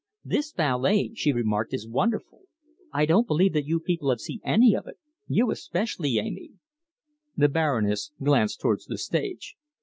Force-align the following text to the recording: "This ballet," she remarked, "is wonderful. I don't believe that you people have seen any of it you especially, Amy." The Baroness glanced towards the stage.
"This 0.25 0.51
ballet," 0.51 1.11
she 1.13 1.31
remarked, 1.31 1.75
"is 1.75 1.87
wonderful. 1.87 2.45
I 2.91 3.05
don't 3.05 3.27
believe 3.27 3.53
that 3.53 3.67
you 3.67 3.79
people 3.79 4.09
have 4.09 4.19
seen 4.19 4.39
any 4.43 4.73
of 4.75 4.87
it 4.87 4.97
you 5.27 5.51
especially, 5.51 6.17
Amy." 6.17 6.53
The 7.37 7.49
Baroness 7.49 8.11
glanced 8.19 8.59
towards 8.59 8.87
the 8.87 8.97
stage. 8.97 9.55